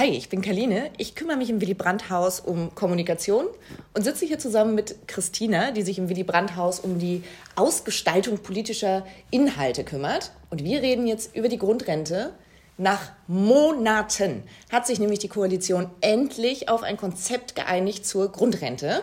[0.00, 0.90] Hi, ich bin Kaline.
[0.96, 3.44] Ich kümmere mich im Willy Brandt Haus um Kommunikation
[3.92, 7.22] und sitze hier zusammen mit Christina, die sich im Willy Brandt Haus um die
[7.54, 10.32] Ausgestaltung politischer Inhalte kümmert.
[10.48, 12.32] Und wir reden jetzt über die Grundrente.
[12.78, 14.42] Nach Monaten
[14.72, 19.02] hat sich nämlich die Koalition endlich auf ein Konzept geeinigt zur Grundrente.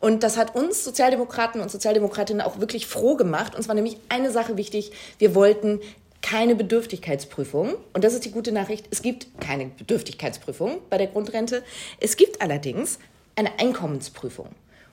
[0.00, 3.54] Und das hat uns Sozialdemokraten und Sozialdemokratinnen auch wirklich froh gemacht.
[3.54, 4.92] Uns war nämlich eine Sache wichtig.
[5.16, 5.80] Wir wollten
[6.26, 7.76] keine Bedürftigkeitsprüfung.
[7.92, 8.86] Und das ist die gute Nachricht.
[8.90, 11.62] Es gibt keine Bedürftigkeitsprüfung bei der Grundrente.
[12.00, 12.98] Es gibt allerdings
[13.36, 14.48] eine Einkommensprüfung.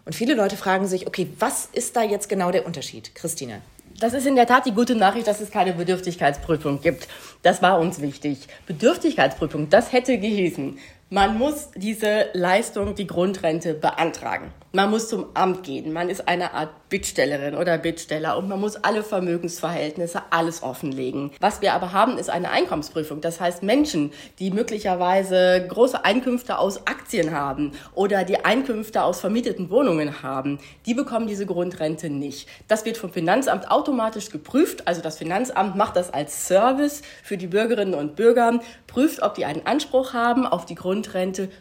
[0.06, 3.16] Und viele Leute fragen sich, okay, was ist da jetzt genau der Unterschied?
[3.16, 3.62] Christine.
[4.00, 7.08] Das ist in der Tat die gute Nachricht, dass es keine Bedürftigkeitsprüfung gibt.
[7.42, 8.48] Das war uns wichtig.
[8.68, 10.78] Bedürftigkeitsprüfung, das hätte gehießen,
[11.14, 14.52] man muss diese Leistung, die Grundrente, beantragen.
[14.76, 15.94] Man muss zum Amt gehen.
[15.94, 21.30] Man ist eine Art Bittstellerin oder Bittsteller und man muss alle Vermögensverhältnisse, alles offenlegen.
[21.40, 23.22] Was wir aber haben, ist eine Einkommensprüfung.
[23.22, 29.70] Das heißt, Menschen, die möglicherweise große Einkünfte aus Aktien haben oder die Einkünfte aus vermieteten
[29.70, 30.58] Wohnungen haben,
[30.88, 32.50] die bekommen diese Grundrente nicht.
[32.68, 34.88] Das wird vom Finanzamt automatisch geprüft.
[34.88, 39.46] Also das Finanzamt macht das als Service für die Bürgerinnen und Bürger, prüft, ob die
[39.46, 41.03] einen Anspruch haben auf die Grundrente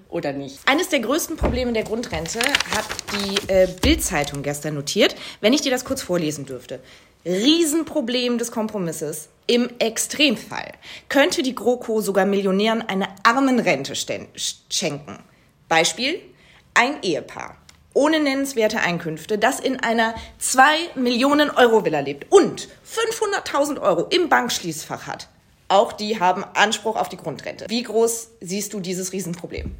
[0.09, 0.59] oder nicht.
[0.67, 5.71] Eines der größten Probleme der Grundrente hat die äh, Bild-Zeitung gestern notiert, wenn ich dir
[5.71, 6.81] das kurz vorlesen dürfte.
[7.25, 9.29] Riesenproblem des Kompromisses.
[9.47, 10.73] Im Extremfall
[11.09, 15.19] könnte die GroKo sogar Millionären eine Armenrente schenken.
[15.69, 16.21] Beispiel,
[16.75, 17.57] ein Ehepaar
[17.95, 24.29] ohne nennenswerte Einkünfte, das in einer 2 Millionen Euro Villa lebt und 500.000 Euro im
[24.29, 25.29] Bankschließfach hat.
[25.69, 27.67] Auch die haben Anspruch auf die Grundrente.
[27.69, 29.75] Wie groß siehst du dieses Riesenproblem?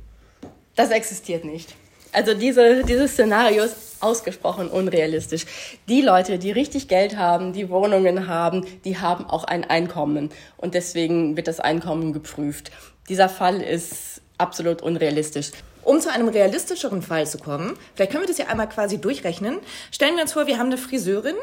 [0.75, 1.75] Das existiert nicht.
[2.13, 5.47] Also diese, dieses Szenario ist ausgesprochen unrealistisch.
[5.89, 10.31] Die Leute, die richtig Geld haben, die Wohnungen haben, die haben auch ein Einkommen.
[10.57, 12.71] Und deswegen wird das Einkommen geprüft.
[13.09, 15.53] Dieser Fall ist absolut unrealistisch.
[15.83, 19.59] Um zu einem realistischeren Fall zu kommen, vielleicht können wir das ja einmal quasi durchrechnen.
[19.91, 21.37] Stellen wir uns vor, wir haben eine Friseurin,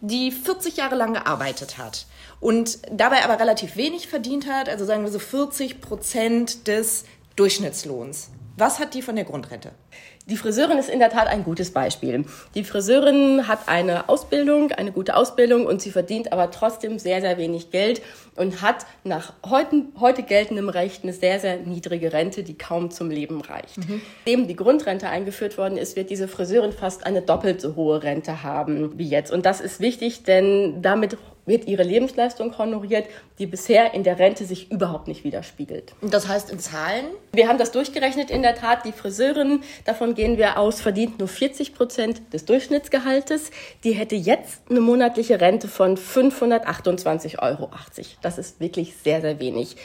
[0.00, 2.06] die 40 Jahre lang gearbeitet hat
[2.40, 7.04] und dabei aber relativ wenig verdient hat, also sagen wir so 40 Prozent des
[7.36, 8.30] Durchschnittslohns.
[8.56, 9.72] Was hat die von der Grundrente?
[10.26, 12.24] Die Friseurin ist in der Tat ein gutes Beispiel.
[12.54, 17.36] Die Friseurin hat eine Ausbildung, eine gute Ausbildung und sie verdient aber trotzdem sehr, sehr
[17.36, 18.00] wenig Geld
[18.36, 23.10] und hat nach heute, heute geltendem Recht eine sehr, sehr niedrige Rente, die kaum zum
[23.10, 23.76] Leben reicht.
[23.76, 24.00] Mhm.
[24.26, 28.42] Dem die Grundrente eingeführt worden ist, wird diese Friseurin fast eine doppelt so hohe Rente
[28.42, 29.30] haben wie jetzt.
[29.30, 33.06] Und das ist wichtig, denn damit wird ihre Lebensleistung honoriert,
[33.38, 35.94] die bisher in der Rente sich überhaupt nicht widerspiegelt.
[36.00, 37.06] Und das heißt in Zahlen?
[37.32, 38.84] Wir haben das durchgerechnet in der Tat.
[38.84, 43.50] Die Friseurin, davon gehen wir aus, verdient nur 40 Prozent des Durchschnittsgehaltes.
[43.82, 47.70] Die hätte jetzt eine monatliche Rente von 528,80 Euro.
[48.22, 49.76] Das ist wirklich sehr, sehr wenig.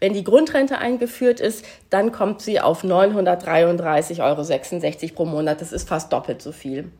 [0.00, 5.60] Wenn die Grundrente eingeführt ist, dann kommt sie auf 933,66 Euro pro Monat.
[5.60, 6.90] Das ist fast doppelt so viel.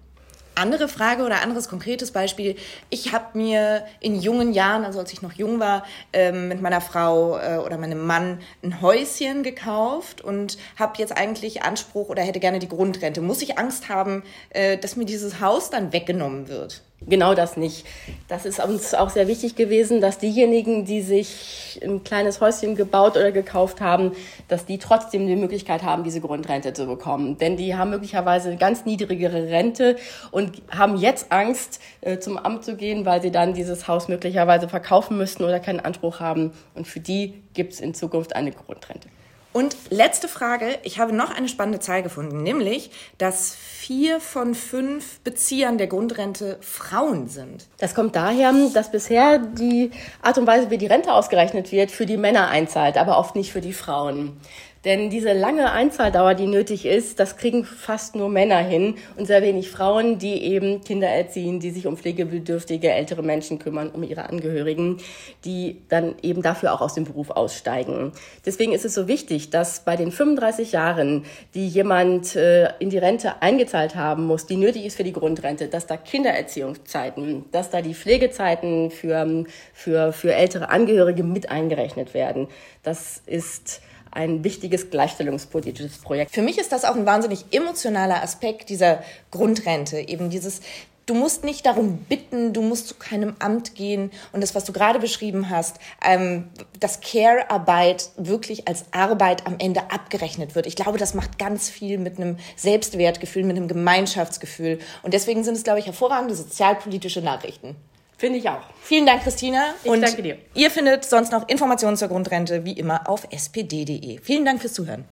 [0.54, 2.56] Andere Frage oder anderes konkretes Beispiel.
[2.90, 6.80] Ich habe mir in jungen Jahren, also als ich noch jung war, ähm, mit meiner
[6.80, 12.40] Frau äh, oder meinem Mann ein Häuschen gekauft und habe jetzt eigentlich Anspruch oder hätte
[12.40, 13.20] gerne die Grundrente.
[13.20, 16.82] Muss ich Angst haben, äh, dass mir dieses Haus dann weggenommen wird?
[17.06, 17.84] Genau das nicht.
[18.28, 23.16] Das ist uns auch sehr wichtig gewesen, dass diejenigen, die sich ein kleines Häuschen gebaut
[23.16, 24.12] oder gekauft haben,
[24.48, 27.36] dass die trotzdem die Möglichkeit haben, diese Grundrente zu bekommen.
[27.36, 29.96] Denn die haben möglicherweise eine ganz niedrigere Rente
[30.30, 34.68] und haben jetzt Angst, äh, zum Amt zu gehen, weil sie dann dieses Haus möglicherweise
[34.68, 36.52] verkaufen müssten oder keinen Anspruch haben.
[36.74, 39.08] Und für die gibt es in Zukunft eine Grundrente.
[39.54, 40.80] Und letzte Frage.
[40.82, 46.58] Ich habe noch eine spannende Zahl gefunden, nämlich, dass vier von fünf Beziehern der Grundrente
[46.60, 47.68] Frauen sind.
[47.78, 52.04] Das kommt daher, dass bisher die Art und Weise, wie die Rente ausgerechnet wird, für
[52.04, 54.40] die Männer einzahlt, aber oft nicht für die Frauen.
[54.84, 59.42] Denn diese lange Einzahldauer, die nötig ist, das kriegen fast nur Männer hin und sehr
[59.42, 64.28] wenig Frauen, die eben Kinder erziehen, die sich um pflegebedürftige ältere Menschen kümmern, um ihre
[64.28, 64.98] Angehörigen,
[65.44, 68.12] die dann eben dafür auch aus dem Beruf aussteigen.
[68.44, 72.98] Deswegen ist es so wichtig, dass bei den 35 Jahren, die jemand äh, in die
[72.98, 77.80] Rente eingezahlt haben muss, die nötig ist für die Grundrente, dass da Kindererziehungszeiten, dass da
[77.80, 82.48] die Pflegezeiten für, für, für ältere Angehörige mit eingerechnet werden.
[82.82, 83.80] Das ist
[84.14, 86.32] ein wichtiges gleichstellungspolitisches Projekt.
[86.32, 90.60] Für mich ist das auch ein wahnsinnig emotionaler Aspekt dieser Grundrente, eben dieses
[91.06, 94.72] Du musst nicht darum bitten, du musst zu keinem Amt gehen und das, was du
[94.72, 96.48] gerade beschrieben hast, ähm,
[96.80, 100.64] dass Care-Arbeit wirklich als Arbeit am Ende abgerechnet wird.
[100.64, 105.56] Ich glaube, das macht ganz viel mit einem Selbstwertgefühl, mit einem Gemeinschaftsgefühl und deswegen sind
[105.56, 107.76] es, glaube ich, hervorragende sozialpolitische Nachrichten.
[108.16, 108.60] Finde ich auch.
[108.82, 109.74] Vielen Dank, Christina.
[109.82, 110.38] Ich Und danke dir.
[110.54, 114.20] ihr findet sonst noch Informationen zur Grundrente wie immer auf spd.de.
[114.22, 115.02] Vielen Dank fürs Zuhören.